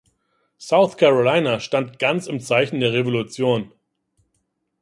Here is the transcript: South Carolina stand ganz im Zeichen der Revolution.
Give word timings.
South 0.57 0.97
Carolina 0.97 1.59
stand 1.59 1.99
ganz 1.99 2.25
im 2.25 2.39
Zeichen 2.39 2.79
der 2.79 2.91
Revolution. 2.91 3.71